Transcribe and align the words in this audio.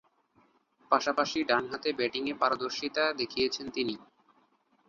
পাশাপাশি 0.91 1.39
ডানহাতে 1.43 1.89
ব্যাটিংয়ে 1.93 2.33
পারদর্শীতা 2.41 3.03
দেখিয়েছেন 3.19 3.65
তিনি। 3.75 3.95